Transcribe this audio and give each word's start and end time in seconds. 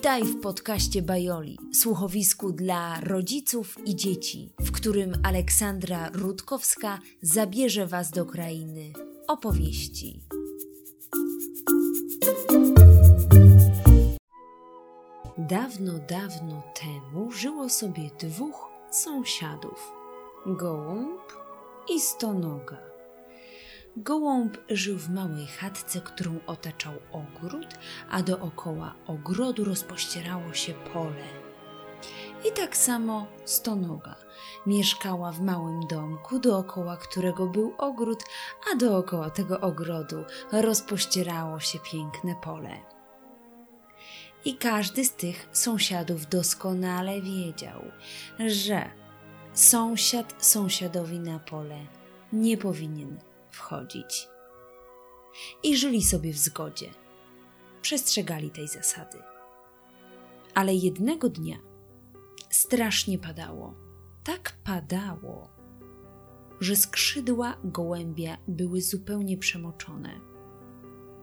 Witaj 0.00 0.24
w 0.24 0.40
podcaście 0.40 1.02
Bajoli, 1.02 1.58
słuchowisku 1.74 2.52
dla 2.52 3.00
rodziców 3.00 3.78
i 3.86 3.96
dzieci, 3.96 4.52
w 4.60 4.72
którym 4.72 5.12
Aleksandra 5.22 6.10
Rutkowska 6.14 6.98
zabierze 7.22 7.86
Was 7.86 8.10
do 8.10 8.26
krainy 8.26 8.92
opowieści. 9.28 10.20
Dawno, 15.38 15.92
dawno 16.08 16.62
temu 16.80 17.32
żyło 17.32 17.68
sobie 17.68 18.10
dwóch 18.18 18.68
sąsiadów: 18.90 19.92
gołąb 20.46 21.20
i 21.94 22.00
stonoga. 22.00 22.89
Gołąb 24.02 24.58
żył 24.70 24.98
w 24.98 25.10
małej 25.10 25.46
chatce, 25.46 26.00
którą 26.00 26.38
otaczał 26.46 26.92
ogród, 27.12 27.66
a 28.10 28.22
dookoła 28.22 28.94
ogrodu 29.06 29.64
rozpościerało 29.64 30.54
się 30.54 30.74
pole. 30.74 31.26
I 32.48 32.52
tak 32.52 32.76
samo 32.76 33.26
stonoga 33.44 34.14
mieszkała 34.66 35.32
w 35.32 35.40
małym 35.40 35.86
domku, 35.86 36.38
dookoła 36.38 36.96
którego 36.96 37.46
był 37.46 37.74
ogród, 37.78 38.24
a 38.72 38.76
dookoła 38.76 39.30
tego 39.30 39.60
ogrodu 39.60 40.24
rozpościerało 40.52 41.60
się 41.60 41.78
piękne 41.78 42.34
pole. 42.34 42.76
I 44.44 44.56
każdy 44.56 45.04
z 45.04 45.12
tych 45.12 45.48
sąsiadów 45.52 46.28
doskonale 46.28 47.20
wiedział, 47.20 47.80
że 48.46 48.90
sąsiad 49.54 50.34
sąsiadowi 50.44 51.18
na 51.18 51.38
pole 51.38 51.78
nie 52.32 52.56
powinien 52.56 53.29
wchodzić. 53.50 54.28
I 55.62 55.76
żyli 55.76 56.02
sobie 56.02 56.32
w 56.32 56.38
zgodzie. 56.38 56.90
Przestrzegali 57.82 58.50
tej 58.50 58.68
zasady. 58.68 59.18
Ale 60.54 60.74
jednego 60.74 61.28
dnia 61.28 61.56
strasznie 62.50 63.18
padało. 63.18 63.74
Tak 64.24 64.56
padało, 64.64 65.48
że 66.60 66.76
skrzydła 66.76 67.56
gołębia 67.64 68.36
były 68.48 68.80
zupełnie 68.80 69.38
przemoczone. 69.38 70.20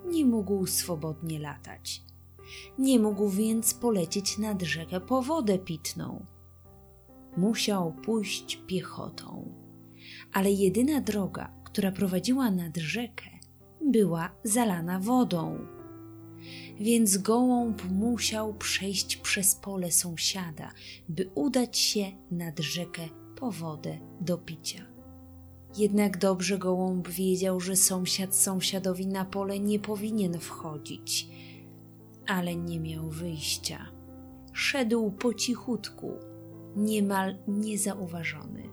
Nie 0.05 0.25
mógł 0.25 0.65
swobodnie 0.65 1.39
latać. 1.39 2.01
Nie 2.77 2.99
mógł 2.99 3.29
więc 3.29 3.73
polecieć 3.73 4.37
nad 4.37 4.61
rzekę 4.61 5.01
po 5.01 5.21
wodę 5.21 5.59
pitną. 5.59 6.25
Musiał 7.37 7.93
pójść 7.93 8.55
piechotą. 8.67 9.53
Ale 10.33 10.51
jedyna 10.51 11.01
droga, 11.01 11.53
która 11.77 11.91
prowadziła 11.91 12.51
nad 12.51 12.77
rzekę, 12.77 13.29
była 13.81 14.29
zalana 14.43 14.99
wodą. 14.99 15.59
Więc 16.79 17.17
gołąb 17.17 17.83
musiał 17.91 18.53
przejść 18.53 19.17
przez 19.17 19.55
pole 19.55 19.91
sąsiada, 19.91 20.71
by 21.09 21.29
udać 21.35 21.77
się 21.77 22.05
nad 22.31 22.59
rzekę 22.59 23.01
po 23.35 23.51
wodę 23.51 23.97
do 24.21 24.37
picia. 24.37 24.85
Jednak 25.77 26.17
dobrze 26.17 26.57
gołąb 26.57 27.07
wiedział, 27.07 27.59
że 27.59 27.75
sąsiad 27.75 28.35
sąsiadowi 28.35 29.07
na 29.07 29.25
pole 29.25 29.59
nie 29.59 29.79
powinien 29.79 30.39
wchodzić, 30.39 31.27
ale 32.27 32.55
nie 32.55 32.79
miał 32.79 33.09
wyjścia. 33.09 33.91
Szedł 34.53 35.11
po 35.11 35.33
cichutku, 35.33 36.11
niemal 36.75 37.37
niezauważony, 37.47 38.63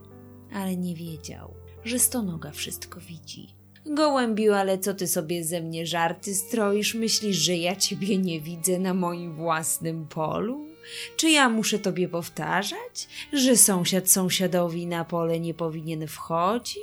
ale 0.53 0.77
nie 0.77 0.95
wiedział, 0.95 1.64
że 1.85 1.99
stonoga 1.99 2.51
wszystko 2.51 3.01
widzi. 3.01 3.49
Gołębiu, 3.87 4.53
ale 4.53 4.79
co 4.79 4.95
ty 4.95 5.07
sobie 5.07 5.45
ze 5.45 5.61
mnie 5.61 5.87
żarty 5.87 6.35
stroisz? 6.35 6.95
Myślisz, 6.95 7.37
że 7.37 7.57
ja 7.57 7.77
ciebie 7.77 8.19
nie 8.19 8.41
widzę 8.41 8.79
na 8.79 8.95
moim 8.95 9.35
własnym 9.35 10.07
polu? 10.07 10.67
Czy 11.17 11.31
ja 11.31 11.49
muszę 11.49 11.79
tobie 11.79 12.09
powtarzać, 12.09 13.09
że 13.33 13.57
sąsiad 13.57 14.11
sąsiadowi 14.11 14.87
na 14.87 15.05
pole 15.05 15.41
nie 15.41 15.55
powinien 15.55 16.07
wchodzić? 16.07 16.79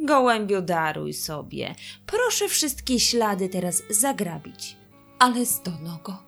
Gołębio, 0.00 0.62
daruj 0.62 1.12
sobie. 1.12 1.74
Proszę 2.06 2.48
wszystkie 2.48 3.00
ślady 3.00 3.48
teraz 3.48 3.82
zagrabić. 3.90 4.76
Ale 5.18 5.46
stonogo, 5.46 6.22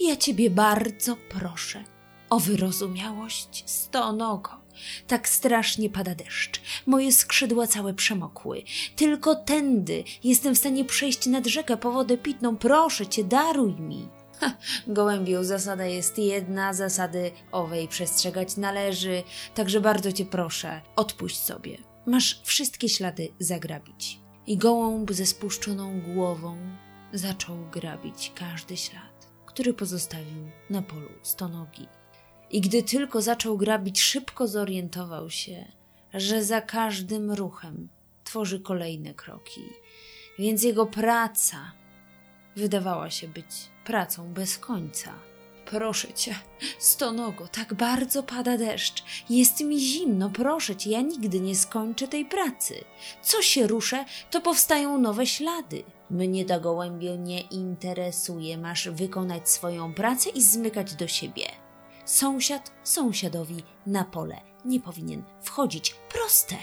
ja 0.00 0.16
ciebie 0.16 0.50
bardzo 0.50 1.16
proszę 1.28 1.84
o 2.30 2.40
wyrozumiałość, 2.40 3.64
stonogo. 3.66 4.50
Tak 5.06 5.28
strasznie 5.28 5.90
pada 5.90 6.14
deszcz. 6.14 6.60
Moje 6.86 7.12
skrzydła 7.12 7.66
całe 7.66 7.94
przemokły. 7.94 8.62
Tylko 8.96 9.34
tędy 9.34 10.04
jestem 10.24 10.54
w 10.54 10.58
stanie 10.58 10.84
przejść 10.84 11.26
nad 11.26 11.46
rzekę 11.46 11.76
po 11.76 11.92
wodę 11.92 12.18
pitną. 12.18 12.56
Proszę 12.56 13.06
cię, 13.06 13.24
daruj 13.24 13.72
mi. 13.72 14.08
Ha, 14.40 14.52
gołębiu, 14.86 15.44
zasada 15.44 15.86
jest 15.86 16.18
jedna, 16.18 16.74
zasady 16.74 17.30
owej 17.52 17.88
przestrzegać 17.88 18.56
należy, 18.56 19.22
także 19.54 19.80
bardzo 19.80 20.12
cię 20.12 20.24
proszę, 20.24 20.80
odpuść 20.96 21.38
sobie. 21.38 21.78
Masz 22.06 22.40
wszystkie 22.44 22.88
ślady 22.88 23.28
zagrabić. 23.38 24.20
I 24.46 24.56
gołąb 24.56 25.12
ze 25.12 25.26
spuszczoną 25.26 26.00
głową 26.00 26.56
zaczął 27.12 27.56
grabić 27.72 28.32
każdy 28.34 28.76
ślad, 28.76 29.26
który 29.46 29.74
pozostawił 29.74 30.50
na 30.70 30.82
polu 30.82 31.10
stonogi 31.22 31.88
i 32.50 32.60
gdy 32.60 32.82
tylko 32.82 33.22
zaczął 33.22 33.56
grabić, 33.56 34.00
szybko 34.00 34.46
zorientował 34.46 35.30
się, 35.30 35.64
że 36.14 36.44
za 36.44 36.60
każdym 36.60 37.32
ruchem 37.32 37.88
tworzy 38.24 38.60
kolejne 38.60 39.14
kroki, 39.14 39.62
więc 40.38 40.62
jego 40.62 40.86
praca 40.86 41.72
wydawała 42.56 43.10
się 43.10 43.28
być 43.28 43.46
pracą 43.84 44.32
bez 44.32 44.58
końca. 44.58 45.12
Proszę 45.70 46.12
cię, 46.12 46.34
stonogo, 46.78 47.48
tak 47.48 47.74
bardzo 47.74 48.22
pada 48.22 48.58
deszcz. 48.58 49.04
Jest 49.30 49.60
mi 49.60 49.80
zimno, 49.80 50.30
proszę 50.30 50.76
cię, 50.76 50.90
ja 50.90 51.00
nigdy 51.00 51.40
nie 51.40 51.54
skończę 51.54 52.08
tej 52.08 52.24
pracy. 52.24 52.84
Co 53.22 53.42
się 53.42 53.66
ruszę, 53.66 54.04
to 54.30 54.40
powstają 54.40 54.98
nowe 54.98 55.26
ślady. 55.26 55.84
Mnie 56.10 56.44
ta 56.44 56.60
gołębio 56.60 57.16
nie 57.16 57.40
interesuje, 57.40 58.58
masz 58.58 58.88
wykonać 58.88 59.50
swoją 59.50 59.94
pracę 59.94 60.30
i 60.30 60.42
zmykać 60.42 60.94
do 60.94 61.08
siebie. 61.08 61.65
Sąsiad 62.06 62.72
sąsiadowi 62.84 63.62
na 63.86 64.04
pole 64.04 64.40
nie 64.64 64.80
powinien 64.80 65.22
wchodzić. 65.42 65.94
Proste. 66.12 66.56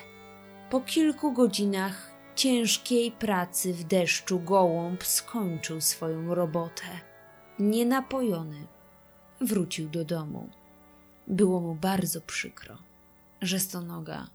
Po 0.69 0.81
kilku 0.81 1.33
godzinach 1.33 2.11
ciężkiej 2.35 3.11
pracy 3.11 3.73
w 3.73 3.83
deszczu 3.83 4.39
gołąb 4.39 5.03
skończył 5.03 5.81
swoją 5.81 6.35
robotę. 6.35 6.83
Nienapojony 7.59 8.67
wrócił 9.41 9.89
do 9.89 10.05
domu. 10.05 10.49
Było 11.27 11.59
mu 11.59 11.75
bardzo 11.75 12.21
przykro, 12.21 12.77
że 13.41 13.59
stonoga 13.59 14.27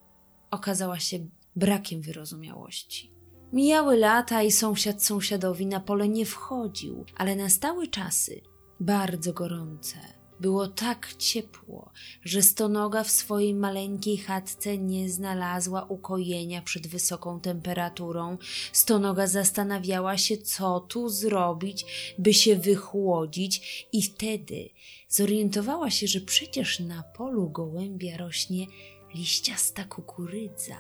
okazała 0.50 0.98
się 0.98 1.19
brakiem 1.56 2.00
wyrozumiałości. 2.00 3.12
Mijały 3.52 3.96
lata 3.96 4.42
i 4.42 4.50
sąsiad 4.50 5.04
sąsiadowi 5.04 5.66
na 5.66 5.80
pole 5.80 6.08
nie 6.08 6.26
wchodził, 6.26 7.04
ale 7.16 7.36
nastały 7.36 7.86
czasy 7.86 8.40
bardzo 8.80 9.32
gorące 9.32 10.18
było 10.41 10.69
tak 10.69 11.15
ciepło, 11.19 11.93
że 12.25 12.43
stonoga 12.43 13.04
w 13.04 13.10
swojej 13.10 13.54
maleńkiej 13.54 14.16
chatce 14.19 14.78
nie 14.78 15.10
znalazła 15.10 15.84
ukojenia 15.84 16.62
przed 16.62 16.87
wysoką 16.87 17.41
temperaturą. 17.41 18.38
Stonoga 18.72 19.26
zastanawiała 19.26 20.19
się, 20.19 20.37
co 20.37 20.81
tu 20.81 21.09
zrobić, 21.09 21.84
by 22.19 22.34
się 22.34 22.56
wychłodzić, 22.56 23.87
i 23.93 24.03
wtedy 24.03 24.69
zorientowała 25.09 25.91
się, 25.91 26.06
że 26.06 26.21
przecież 26.21 26.81
na 26.81 27.03
polu 27.03 27.50
gołębia 27.50 28.16
rośnie 28.16 28.66
liściasta 29.15 29.84
kukurydza, 29.84 30.78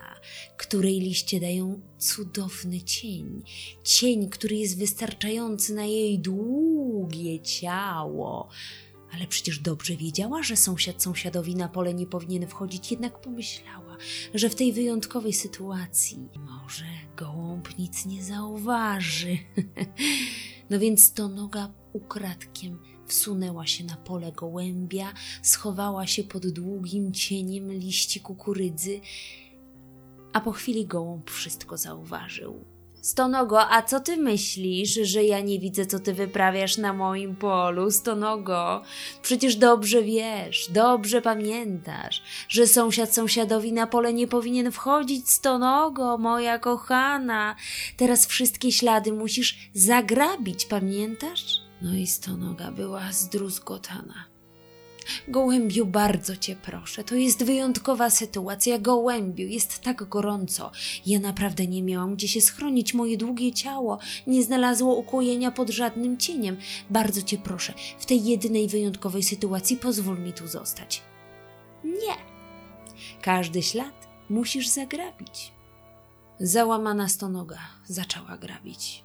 której 0.56 1.00
liście 1.00 1.40
dają 1.40 1.80
cudowny 1.98 2.82
cień. 2.82 3.42
Cień, 3.84 4.28
który 4.28 4.56
jest 4.56 4.78
wystarczający 4.78 5.74
na 5.74 5.84
jej 5.84 6.18
długie 6.18 7.40
ciało 7.40 8.48
ale 9.12 9.26
przecież 9.26 9.58
dobrze 9.58 9.96
wiedziała, 9.96 10.42
że 10.42 10.56
sąsiad 10.56 11.02
sąsiadowi 11.02 11.56
na 11.56 11.68
pole 11.68 11.94
nie 11.94 12.06
powinien 12.06 12.48
wchodzić, 12.48 12.90
jednak 12.90 13.20
pomyślała, 13.20 13.96
że 14.34 14.48
w 14.48 14.54
tej 14.54 14.72
wyjątkowej 14.72 15.32
sytuacji 15.32 16.28
może 16.36 16.84
gołąb 17.16 17.78
nic 17.78 18.06
nie 18.06 18.24
zauważy. 18.24 19.38
no 20.70 20.78
więc 20.78 21.12
to 21.12 21.28
noga 21.28 21.72
ukradkiem 21.92 22.78
wsunęła 23.06 23.66
się 23.66 23.84
na 23.84 23.96
pole 23.96 24.32
gołębia, 24.32 25.12
schowała 25.42 26.06
się 26.06 26.24
pod 26.24 26.46
długim 26.46 27.12
cieniem 27.12 27.72
liści 27.72 28.20
kukurydzy, 28.20 29.00
a 30.32 30.40
po 30.40 30.52
chwili 30.52 30.86
gołąb 30.86 31.30
wszystko 31.30 31.76
zauważył. 31.76 32.77
Stonogo, 33.00 33.70
a 33.70 33.82
co 33.82 34.00
ty 34.00 34.16
myślisz, 34.16 34.94
że 35.02 35.24
ja 35.24 35.40
nie 35.40 35.58
widzę, 35.58 35.86
co 35.86 35.98
ty 35.98 36.14
wyprawiasz 36.14 36.78
na 36.78 36.92
moim 36.92 37.36
polu, 37.36 37.90
Stonogo? 37.90 38.82
Przecież 39.22 39.56
dobrze 39.56 40.02
wiesz, 40.02 40.68
dobrze 40.70 41.22
pamiętasz, 41.22 42.22
że 42.48 42.66
sąsiad 42.66 43.14
sąsiadowi 43.14 43.72
na 43.72 43.86
pole 43.86 44.12
nie 44.12 44.26
powinien 44.26 44.72
wchodzić, 44.72 45.30
Stonogo, 45.30 46.18
moja 46.18 46.58
kochana. 46.58 47.56
Teraz 47.96 48.26
wszystkie 48.26 48.72
ślady 48.72 49.12
musisz 49.12 49.70
zagrabić, 49.74 50.66
pamiętasz? 50.66 51.60
No 51.82 51.94
i 51.94 52.06
stonoga 52.06 52.70
była 52.70 53.12
zdruzgotana. 53.12 54.37
Gołębiu, 55.28 55.86
bardzo 55.86 56.36
cię 56.36 56.56
proszę, 56.56 57.04
to 57.04 57.14
jest 57.14 57.44
wyjątkowa 57.44 58.10
sytuacja. 58.10 58.78
Gołębiu, 58.78 59.46
jest 59.46 59.78
tak 59.78 60.08
gorąco. 60.08 60.70
Ja 61.06 61.20
naprawdę 61.20 61.66
nie 61.66 61.82
miałam 61.82 62.14
gdzie 62.14 62.28
się 62.28 62.40
schronić. 62.40 62.94
Moje 62.94 63.16
długie 63.16 63.52
ciało 63.52 63.98
nie 64.26 64.42
znalazło 64.42 64.94
ukojenia 64.94 65.50
pod 65.50 65.70
żadnym 65.70 66.16
cieniem. 66.16 66.56
Bardzo 66.90 67.22
cię 67.22 67.38
proszę, 67.38 67.74
w 67.98 68.06
tej 68.06 68.24
jednej 68.24 68.68
wyjątkowej 68.68 69.22
sytuacji 69.22 69.76
pozwól 69.76 70.18
mi 70.18 70.32
tu 70.32 70.46
zostać. 70.46 71.02
Nie. 71.84 72.14
Każdy 73.22 73.62
ślad 73.62 74.08
musisz 74.30 74.68
zagrabić. 74.68 75.52
Załamana 76.40 77.08
stonoga 77.08 77.58
zaczęła 77.86 78.38
grabić. 78.38 79.04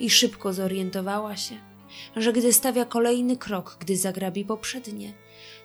I 0.00 0.10
szybko 0.10 0.52
zorientowała 0.52 1.36
się, 1.36 1.54
że 2.16 2.32
gdy 2.32 2.52
stawia 2.52 2.84
kolejny 2.84 3.36
krok, 3.36 3.76
gdy 3.80 3.96
zagrabi 3.96 4.44
poprzednie, 4.44 5.12